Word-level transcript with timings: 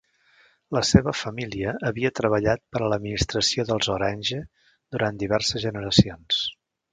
La 0.75 0.81
seva 0.91 1.11
família 1.17 1.73
havia 1.89 2.11
treballat 2.19 2.63
per 2.77 2.81
a 2.85 2.87
l'administració 2.93 3.67
dels 3.73 3.91
Orange 3.97 4.41
durant 4.97 5.21
diverses 5.25 5.67
generacions. 5.69 6.43